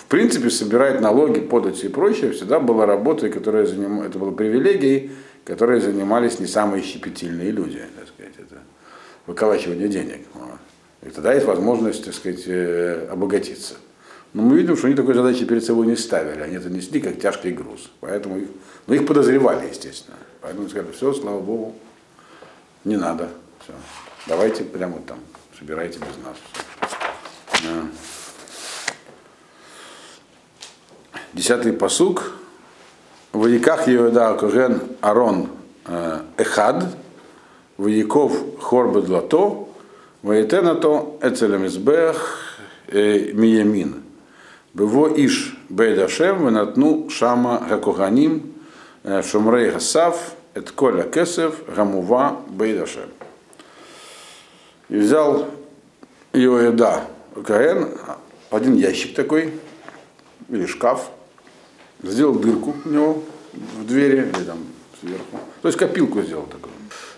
[0.07, 4.03] в принципе собирать налоги, подати и прочее всегда была работа, которая заним...
[4.03, 5.11] это была привилегией,
[5.45, 8.61] которой занимались не самые щепетильные люди, так сказать, это
[9.27, 10.21] выколачивание денег.
[11.03, 13.75] И тогда есть возможность, так сказать, э, обогатиться.
[14.33, 17.19] Но мы видим, что они такой задачи перед собой не ставили, они это несли как
[17.19, 17.91] тяжкий груз.
[17.99, 18.49] Поэтому их,
[18.87, 20.19] ну, их подозревали, естественно.
[20.41, 21.75] Поэтому сказали, все, слава Богу,
[22.85, 23.29] не надо.
[23.65, 23.73] Все.
[24.29, 25.19] Давайте прямо там,
[25.59, 26.37] собирайте без нас.
[27.65, 28.16] Да.
[31.37, 32.33] Десятый посук.
[33.35, 35.51] В Яках Иода Коген Арон
[35.85, 36.87] э, Эхад,
[37.77, 39.69] в Яков Хорбед Лато,
[40.23, 42.39] Ваетенато Эцелемизбех
[42.89, 44.03] э, Миямин.
[44.73, 48.55] Бево Иш Бейдашем, Венатну Шама Гакоганим,
[49.05, 53.11] э, Шумрей Гасав, это Коля Кесев, Гамува, Бейдашем.
[54.89, 55.49] И взял
[56.33, 57.03] Иоэда
[57.47, 57.91] Каэн,
[58.51, 59.53] один ящик такой,
[60.49, 61.11] или шкаф,
[62.03, 64.59] сделал дырку у него в двери, или там
[65.01, 65.39] сверху.
[65.63, 66.73] То есть копилку сделал такую.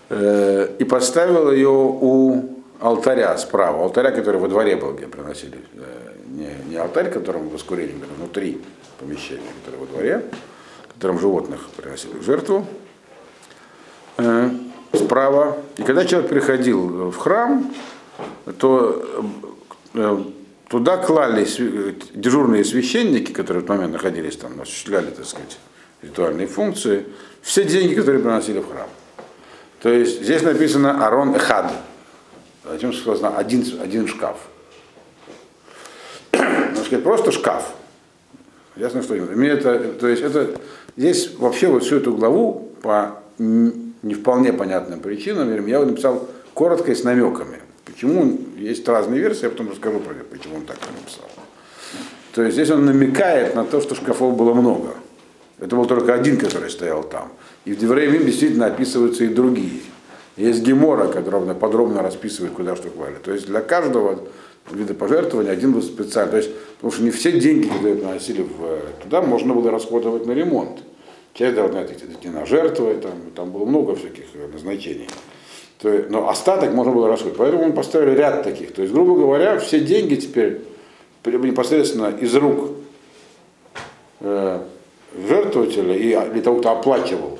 [0.09, 5.59] Э, и поставил ее у алтаря справа, алтаря, который во дворе был, где приносили.
[5.75, 8.61] Э, не, не алтарь, которым воскурение, а внутри
[8.99, 10.25] помещения, которое во дворе,
[10.93, 12.65] которым животных приносили в жертву.
[14.17, 14.49] Э,
[14.93, 15.57] справа.
[15.77, 17.71] И когда человек приходил в храм,
[18.57, 19.05] то
[20.69, 21.45] туда клали
[22.13, 25.59] дежурные священники, которые в этот момент находились там, осуществляли, так сказать,
[26.01, 27.05] ритуальные функции,
[27.41, 28.87] все деньги, которые приносили в храм.
[29.81, 31.73] То есть здесь написано Арон Эхад.
[32.63, 34.37] Зачем сказано один, один шкаф?
[36.33, 37.73] Можно сказать, просто шкаф.
[38.75, 39.43] Ясно, что именно.
[39.45, 40.55] Это, то есть это
[40.95, 46.95] здесь вообще вот всю эту главу по не вполне понятным причинам, я написал коротко и
[46.95, 47.59] с намеками.
[47.99, 51.25] Почему есть разные версии, я потом расскажу про это, почему он так написал.
[52.33, 54.95] То есть здесь он намекает на то, что шкафов было много.
[55.59, 57.29] Это был только один, который стоял там.
[57.65, 59.81] И в Девреевим действительно описываются и другие.
[60.37, 63.15] Есть Гемора, которая подробно расписывает, куда что клали.
[63.21, 64.21] То есть для каждого
[64.71, 66.31] вида пожертвования один был специальный.
[66.31, 70.31] То есть, потому что не все деньги, которые приносили в, туда, можно было расходовать на
[70.31, 70.79] ремонт.
[71.33, 75.09] Часть должна идти на жертвы, там, там было много всяких э, назначений.
[75.79, 77.37] То есть, но остаток можно было расходовать.
[77.37, 78.73] Поэтому мы поставили ряд таких.
[78.73, 80.61] То есть, грубо говоря, все деньги теперь
[81.25, 82.71] непосредственно из рук
[84.19, 84.59] э,
[85.27, 87.39] жертвователя и, или того, кто оплачивал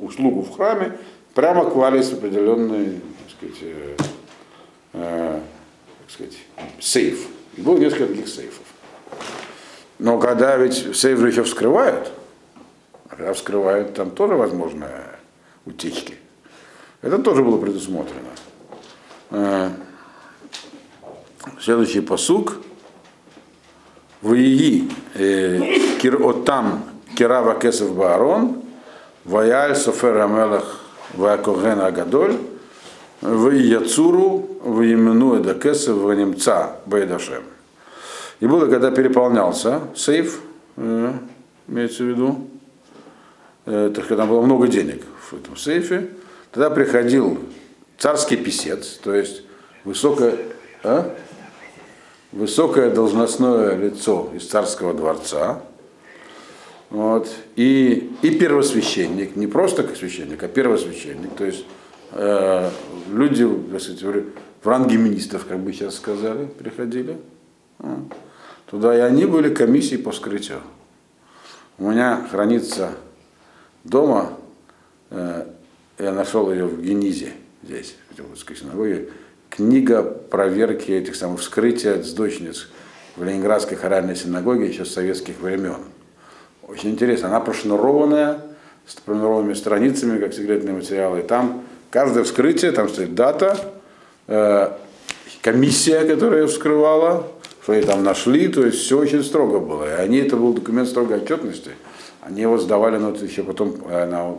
[0.00, 0.92] услугу в храме,
[1.34, 3.96] прямо клались в определенный так сказать, э,
[4.92, 5.40] э,
[6.02, 6.38] так сказать,
[6.78, 7.26] сейф.
[7.56, 8.64] И было несколько таких сейфов.
[9.98, 12.12] Но когда ведь сейф же еще вскрывают,
[13.08, 14.86] когда вскрывают, там тоже возможны
[15.66, 16.14] утечки.
[17.00, 18.30] Это тоже было предусмотрено.
[19.30, 19.70] Э,
[21.60, 22.56] следующий посук.
[24.20, 25.76] В Ии э,
[26.24, 26.82] Отам
[27.16, 28.62] Кирава Кесов Баарон,
[29.24, 30.80] Ваяль Софер Амелах
[31.14, 32.36] Ваякоген Агадоль,
[33.20, 37.44] в Яцуру, в Емену Эдакеса, в Немца Бейдашем.
[38.40, 40.40] И было, когда переполнялся сейф,
[40.76, 41.12] э,
[41.68, 42.48] имеется в виду,
[43.64, 46.08] так там было много денег в этом сейфе,
[46.52, 47.38] тогда приходил
[47.98, 49.42] царский писец, то есть
[49.84, 50.36] высокое,
[50.82, 51.14] а?
[52.32, 55.62] высокое должностное лицо из царского дворца,
[56.90, 61.64] вот, и, и первосвященник, не просто как священник, а первосвященник, то есть
[62.12, 62.70] э,
[63.10, 63.46] люди
[63.78, 64.02] сказать,
[64.62, 67.18] в ранге министров, как бы сейчас сказали, приходили.
[67.78, 68.12] Вот.
[68.70, 70.60] Туда и они были комиссии по вскрытию.
[71.78, 72.92] У меня хранится
[73.84, 74.32] дома,
[75.10, 75.46] э,
[75.98, 77.32] я нашел ее в Генизе,
[77.62, 79.08] здесь, в Петербургской синагоге,
[79.50, 82.68] книга проверки этих самых вскрытия сдочниц
[83.16, 85.78] в Ленинградской хоральной синагоге еще с советских времен.
[86.62, 88.42] Очень интересно, она прошнурованная,
[88.86, 91.20] с пронумерованными страницами, как секретные материалы.
[91.20, 93.58] И там каждое вскрытие, там стоит дата,
[94.26, 94.70] э,
[95.42, 97.26] комиссия, которая вскрывала,
[97.62, 99.84] что они там нашли, то есть все очень строго было.
[99.84, 101.72] И они, это был документ строгой отчетности.
[102.20, 104.36] Они его сдавали на, еще потом э, на,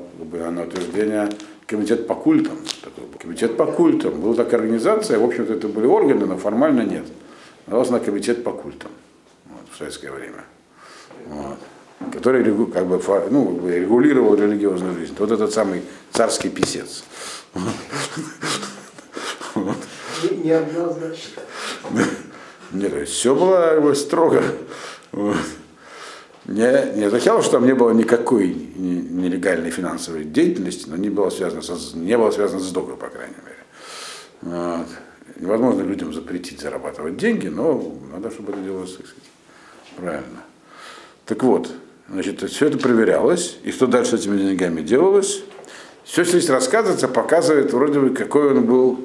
[0.52, 1.30] на утверждение
[1.66, 2.58] комитет по культам.
[2.82, 4.20] Такой комитет по культам.
[4.22, 7.06] Была такая организация, в общем-то это были органы, но формально нет.
[7.68, 8.92] Назывался на комитет по культам
[9.46, 10.44] вот, в советское время.
[11.28, 11.58] Вот
[12.12, 15.16] который как бы, ну, регулировал религиозную жизнь.
[15.18, 17.04] Вот этот самый царский писец.
[20.44, 21.44] Неоднозначно.
[22.72, 24.44] Нет, то есть все было строго.
[25.12, 25.38] Вот.
[26.50, 31.62] Не, не означало, что там не было никакой нелегальной финансовой деятельности, но не было связано,
[31.62, 33.60] со, не было связано с долгом, по крайней мере.
[34.42, 34.88] Вот.
[35.40, 39.30] Невозможно людям запретить зарабатывать деньги, но надо, чтобы это делалось, так сказать,
[39.96, 40.40] правильно.
[41.26, 41.70] Так вот,
[42.10, 45.44] значит, все это проверялось, и что дальше с этими деньгами делалось.
[46.04, 49.00] Все, что здесь рассказывается, показывает вроде бы, какой он был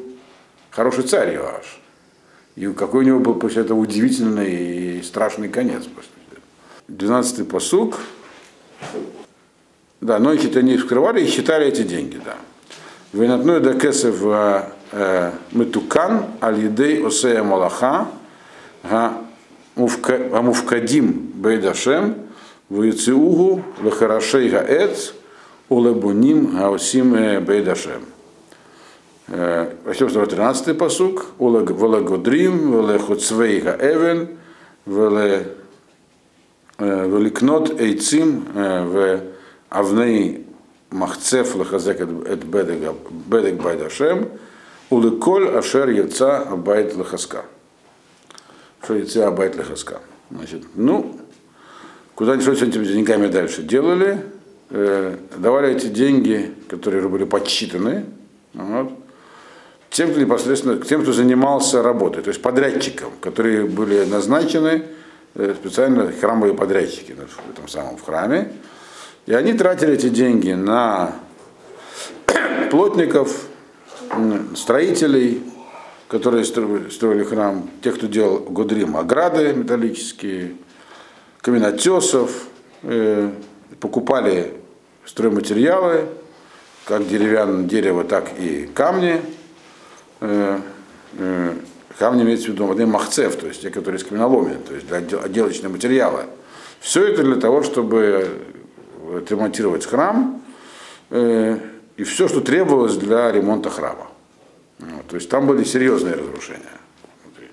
[0.71, 1.79] хороший царь Иоаш.
[2.57, 5.85] И какой у него был после этого удивительный и страшный конец.
[5.85, 6.14] После
[6.89, 7.99] 12-й посуг.
[10.01, 12.37] Да, но их это не вскрывали и считали эти деньги, да.
[13.15, 18.09] Венатной дакесы в э, э, Метукан, Алидей Осея Малаха,
[19.77, 22.17] Амуфкадим Бейдашем,
[22.69, 25.13] Ваициугу, Лахарашей Гаэц,
[25.69, 28.03] Улебуним Гаусим э, Бейдашем.
[29.27, 31.27] Прочтем 13 посуг.
[31.39, 34.37] Вологодрим, Велехуцвейга Эвен,
[34.85, 35.47] Веле
[36.79, 39.21] великнот эйцим, в
[39.69, 40.47] авней
[40.91, 44.29] махцев лехазек эт бедек байдашем,
[44.91, 47.45] улеколь ашер яца абайт лехаска.
[48.83, 50.01] Что яца абайт лехаска.
[50.31, 51.19] Значит, ну,
[52.15, 54.21] куда-нибудь что с этими деньгами дальше делали,
[54.71, 58.07] давали эти деньги, которые были подсчитаны,
[58.55, 58.93] вот,
[59.91, 64.85] тем, кто непосредственно, тем, кто занимался работой, то есть подрядчикам, которые были назначены
[65.35, 68.53] специально храмовые подрядчики в этом самом в храме.
[69.27, 71.13] И они тратили эти деньги на
[72.71, 73.47] плотников,
[74.55, 75.43] строителей,
[76.09, 80.55] которые строили храм, тех, кто делал Годрим, ограды металлические,
[81.41, 82.31] каменотесов,
[82.83, 83.31] э,
[83.81, 84.55] покупали
[85.05, 86.07] стройматериалы,
[86.85, 89.21] как деревянное дерево, так и камни,
[90.27, 90.59] Э,
[91.19, 91.55] э,
[91.99, 94.99] камни имеется в виду воды махцев, то есть те, которые из каменоломен, то есть для
[94.99, 96.27] отделочного материала.
[96.81, 98.43] Все это для того, чтобы
[99.17, 100.43] отремонтировать храм
[101.11, 101.59] э,
[101.97, 104.09] и все, что требовалось для ремонта храма.
[104.79, 106.79] Вот, то есть там были серьезные разрушения.
[107.25, 107.49] Внутри.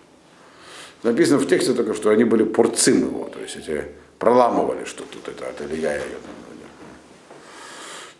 [1.03, 3.85] Написано в тексте только, что они были порцим его, то есть эти
[4.19, 6.17] проламывали что тут это от Илья ее.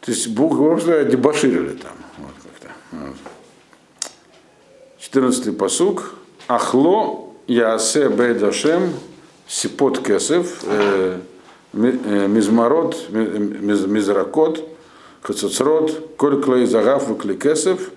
[0.01, 1.93] То есть Бог просто дебоширили там.
[2.17, 2.69] Вот как-то.
[2.91, 3.15] Вот.
[5.01, 6.13] 14 посук.
[6.47, 8.93] Ахло Яасе Бейдашем
[9.47, 10.63] Сипот Кесев
[11.73, 14.63] Мизмарот Мизракот
[15.23, 17.07] Хацуцрот Коль Клей Загав
[17.39, 17.89] Кесев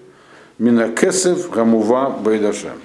[0.57, 2.81] Мина Кесев Гамува Бейдашем.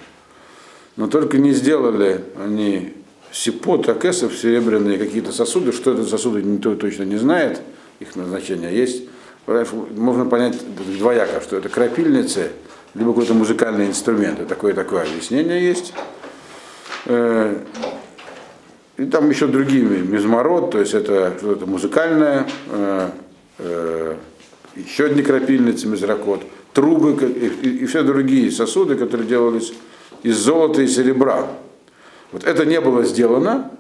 [0.98, 2.96] Но только не сделали они
[3.32, 5.72] сипот, а кесов, серебряные какие-то сосуды.
[5.72, 7.62] Что это сосуды, никто точно не знает,
[8.02, 9.04] их назначение есть.
[9.48, 10.58] Можно понять
[10.98, 12.52] двояко, что это крапильницы,
[12.96, 14.48] либо какой-то музыкальный инструмент.
[14.48, 15.94] Такое такое объяснение есть.
[17.06, 17.56] Э,
[18.98, 23.10] и там еще другие мизмород, то есть это что-то музыкальное, э,
[23.60, 24.16] э,
[24.76, 26.42] еще одни крапильницы мизракот,
[26.74, 29.74] трубы и, все другие сосуды, которые делались
[30.24, 31.48] из золота и серебра.
[32.32, 33.72] Вот это не было сделано,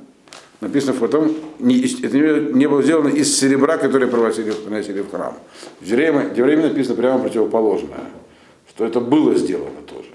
[0.61, 5.37] написано потом, не, это не было сделано из серебра, которое приносили в храм.
[5.81, 8.05] В Евреям написано прямо противоположное
[8.79, 10.07] то это было сделано тоже.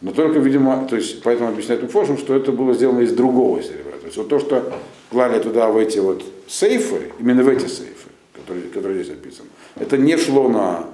[0.00, 3.98] Но только, видимо, то есть, поэтому объясняет Уфошем, что это было сделано из другого серебра.
[4.00, 4.72] То есть вот то, что
[5.10, 9.98] клали туда в эти вот сейфы, именно в эти сейфы, которые, которые здесь описаны, это
[9.98, 10.86] не шло на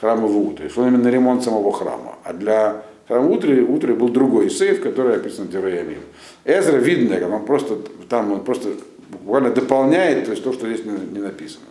[0.00, 2.16] храмовый утро, шло именно на ремонт самого храма.
[2.24, 6.00] А для храма утра, утра был другой сейф, который описан в Дераямим.
[6.44, 8.70] Эзра видно, он просто, там он просто
[9.10, 11.66] буквально дополняет то, есть то что здесь не написано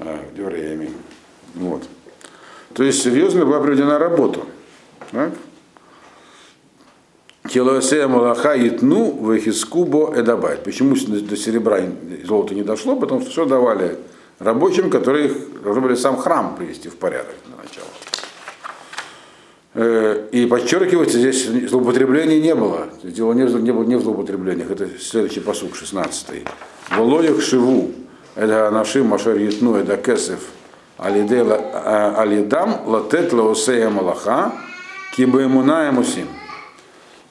[0.00, 0.94] а, в Дераямим.
[1.54, 1.84] Вот.
[2.74, 4.40] То есть серьезно была проведена работа.
[5.10, 5.32] Так?
[7.48, 10.62] Келоэсея Малаха Итну Вехискубо Эдабайт.
[10.62, 12.96] Почему до серебра и золота не дошло?
[12.96, 13.98] Потому что все давали
[14.38, 15.32] рабочим, которые
[15.62, 17.88] должны были сам храм привести в порядок для начала.
[19.74, 22.88] Э, и подчеркивается, здесь злоупотреблений не было.
[23.02, 24.70] Дело не, не было не в злоупотреблениях.
[24.70, 26.44] Это следующий посук, 16.
[26.96, 27.90] Волоях Шиву,
[28.34, 30.40] это Нашим Машер Ятну, это Кесев,
[31.02, 34.52] алидам латет лаусея малаха
[35.16, 36.28] кибаемуна мусим.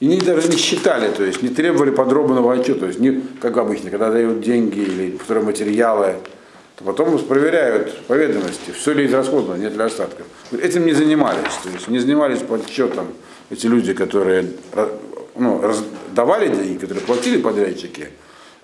[0.00, 3.56] И они даже не считали, то есть не требовали подробного отчета, то есть не, как
[3.56, 6.16] обычно, когда дают деньги или материалы,
[6.76, 10.26] то потом проверяют по ведомости, все ли израсходовано, нет ли остатков.
[10.50, 13.06] Этим не занимались, то есть не занимались подсчетом
[13.50, 14.46] эти люди, которые
[15.36, 15.62] ну,
[16.14, 18.08] давали деньги, которые платили подрядчики,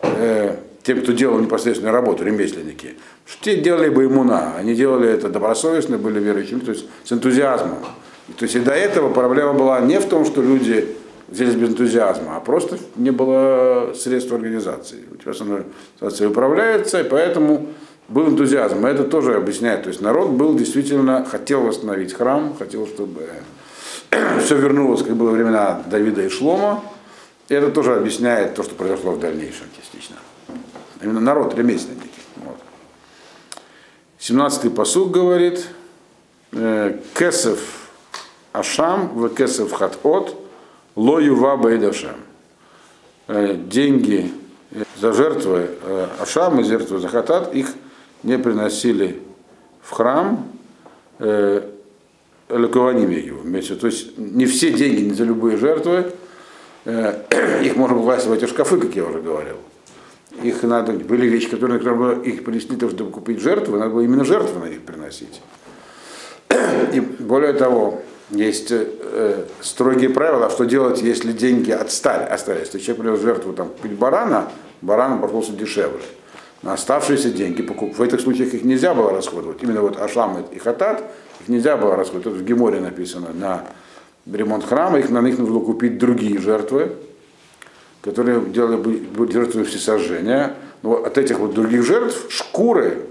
[0.03, 0.57] э,
[0.89, 2.95] тем, кто делал непосредственную работу, ремесленники,
[3.43, 7.81] те делали бы иммуна, они делали это добросовестно, были верующими, то есть с энтузиазмом.
[8.39, 10.97] То есть и до этого проблема была не в том, что люди
[11.29, 15.05] взялись без энтузиазма, а просто не было средств организации.
[15.13, 17.67] У тебя организация управляется, и поэтому
[18.09, 18.87] был энтузиазм.
[18.87, 19.83] И это тоже объясняет.
[19.83, 23.29] То есть народ был действительно, хотел восстановить храм, хотел, чтобы
[24.43, 26.83] все вернулось, как было времена Давида и Шлома.
[27.51, 30.17] И это тоже объясняет то, что произошло в дальнейшем частично.
[31.01, 32.09] Именно народ, ремесленники.
[32.37, 32.57] Вот.
[34.19, 35.67] 17-й посуг говорит,
[36.53, 37.91] «Э, Кесов
[38.53, 40.37] Ашам, в Кесов Хатот,
[40.97, 42.17] Лою Ваба и.
[43.29, 44.33] Э, деньги
[45.01, 47.69] за жертвы э, Ашам и жертвы за Хатат, их
[48.23, 49.23] не приносили
[49.83, 50.47] в храм,
[52.49, 53.11] Лекованим
[53.77, 56.13] То есть не все деньги не за любые жертвы,
[56.85, 59.57] их можно класть в эти шкафы, как я уже говорил
[60.43, 64.61] их надо, были вещи, которые например, их принесли, чтобы купить жертву, надо было именно жертву
[64.61, 65.41] на них приносить.
[66.93, 72.67] И более того, есть э, строгие правила, что делать, если деньги отстали, остались.
[72.67, 74.51] Если человек принес жертву там, купить барана,
[74.83, 76.03] баран обошелся дешевле.
[76.63, 79.63] На оставшиеся деньги, в этих случаях их нельзя было расходовать.
[79.63, 81.05] Именно вот Ашам и Хатат,
[81.41, 82.25] их нельзя было расходовать.
[82.25, 83.65] Тут в Геморе написано, на
[84.27, 86.97] ремонт храма, их, на них нужно купить другие жертвы,
[88.09, 90.55] которые делали жертвы всесожжения.
[90.83, 93.03] Но от этих вот других жертв шкуры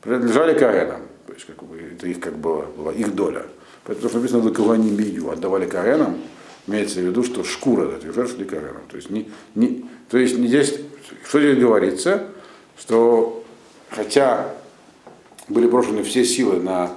[0.00, 1.00] принадлежали Каренам.
[1.26, 3.46] То есть как бы, это их как было, была их доля.
[3.84, 6.18] Поэтому что написано Лаковани Мию, отдавали Каренам,
[6.68, 8.82] имеется в виду, что шкура этих жертв шли Каренам.
[8.88, 10.78] То есть, не, не, то есть не здесь,
[11.26, 12.28] что здесь говорится,
[12.78, 13.42] что
[13.90, 14.54] хотя
[15.48, 16.92] были брошены все силы на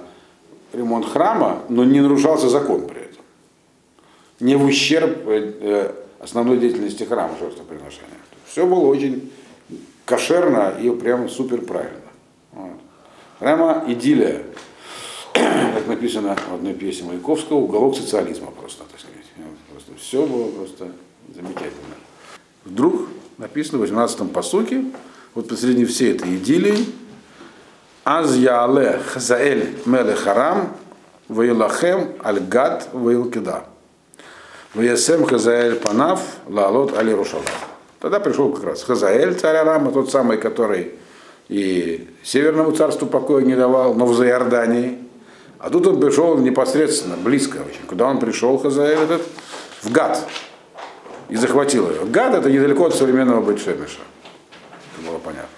[0.72, 3.24] ремонт храма, но не нарушался закон при этом.
[4.38, 5.92] Не в ущерб э,
[6.26, 8.18] основной деятельности храма жертвоприношения.
[8.46, 9.32] Все было очень
[10.04, 12.00] кошерно и прямо супер правильно.
[12.52, 12.78] Вот.
[13.38, 14.42] Прямо идиллия,
[15.32, 19.16] как написано в одной песне Маяковского, уголок социализма просто, так сказать.
[19.70, 20.90] Просто все было просто
[21.34, 21.96] замечательно.
[22.64, 23.08] Вдруг
[23.38, 24.84] написано в 18-м посуке,
[25.34, 26.76] вот посреди всей этой идиллии,
[28.08, 30.76] Аз яле хазаэль меле харам,
[31.28, 33.64] ваилахем аль гад ваилкида.
[34.76, 37.44] Весем Хазаэль Панав Лалот Али Рушалам.
[37.98, 40.92] Тогда пришел как раз Хазаэль, царь Арама, тот самый, который
[41.48, 44.98] и Северному царству покоя не давал, но в Зайордании.
[45.58, 47.86] А тут он пришел непосредственно, близко очень.
[47.88, 49.22] Куда он пришел, Хазаэль этот?
[49.82, 50.22] В Гад.
[51.30, 52.04] И захватил ее.
[52.04, 54.00] Гад это недалеко от современного Бетшемиша.
[54.98, 55.48] Это было понятно.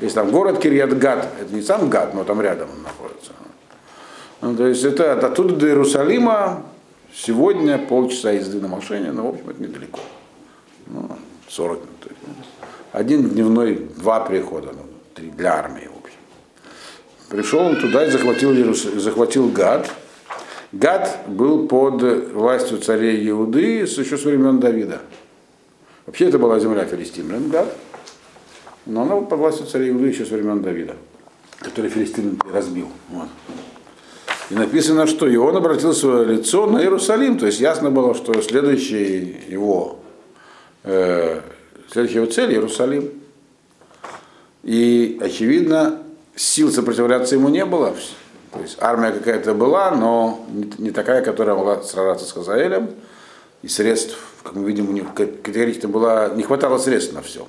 [0.00, 3.32] Есть там город Кирьят Гад, это не сам Гад, но там рядом он находится.
[4.40, 6.64] Ну, то есть это оттуда до Иерусалима
[7.14, 10.00] Сегодня полчаса езды на машине, но, в общем, это недалеко.
[10.88, 11.08] Ну,
[11.48, 11.90] 40 минут.
[12.92, 14.82] Один дневной, два прихода, ну,
[15.14, 16.18] три для армии, в общем.
[17.28, 19.90] Пришел он туда и захватил, захватил Гад.
[20.72, 25.00] Гад был под властью царей Иуды еще с времен Давида.
[26.06, 27.76] Вообще это была земля филистимлян, Гад.
[28.86, 30.96] Но она под властью царей Иуды еще с времен Давида,
[31.60, 32.88] который филистимлян разбил.
[33.08, 33.28] Вот.
[34.50, 37.38] И написано, что и он обратил свое лицо на Иерусалим.
[37.38, 40.00] То есть ясно было, что следующий его,
[40.82, 41.40] э,
[41.90, 43.10] следующая его цель Иерусалим.
[44.62, 46.02] И, очевидно,
[46.36, 47.94] сил сопротивляться ему не было.
[48.52, 50.46] То есть армия какая-то была, но
[50.78, 52.90] не такая, которая могла сражаться с Хазаэлем.
[53.62, 57.48] И средств, как мы видим, у них категорично была, не хватало средств на все.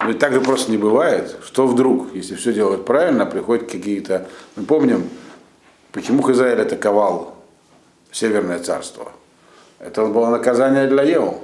[0.00, 4.26] Но и так же просто не бывает, что вдруг, если все делать правильно, приходят какие-то...
[4.56, 5.08] Мы помним,
[5.92, 7.36] Почему Израиль атаковал
[8.10, 9.12] Северное царство?
[9.78, 11.42] Это было наказание для Еву,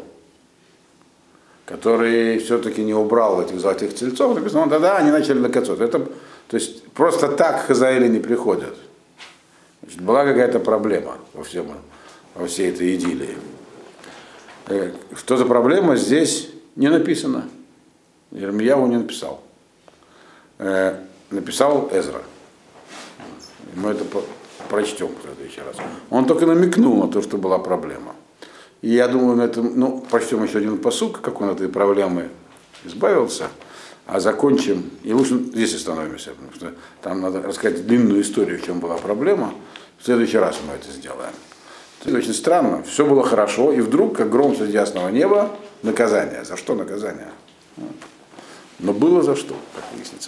[1.67, 4.35] который все-таки не убрал этих золотых тельцов.
[4.35, 5.81] Написано, ну, тогда они начали наказывать.
[5.81, 8.75] Это, то есть просто так Израилю не приходят.
[9.83, 11.67] Значит, была какая-то проблема во, всем,
[12.35, 13.37] во всей этой идиллии.
[14.69, 17.49] Э, что за проблема, здесь не написано.
[18.31, 19.43] Ермияву не написал.
[20.59, 20.97] Э,
[21.31, 22.23] написал Эзра.
[23.75, 24.05] Мы это
[24.69, 25.77] прочтем в следующий раз.
[26.11, 28.15] Он только намекнул на то, что была проблема.
[28.83, 32.29] И я думаю, на этом, ну, прочтем еще один посук, как он от этой проблемы
[32.85, 33.49] избавился,
[34.07, 38.81] а закончим, и лучше здесь остановимся, потому что там надо рассказать длинную историю, в чем
[38.81, 39.53] была проблема.
[39.99, 41.33] В следующий раз мы это сделаем.
[42.05, 45.51] Это очень странно, все было хорошо, и вдруг, как гром среди ясного неба,
[45.83, 46.45] наказание.
[46.45, 47.29] За что наказание?
[48.79, 50.27] Но было за что, как выяснится.